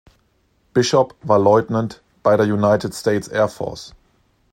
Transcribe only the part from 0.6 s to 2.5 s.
Bishop war Leutnant bei der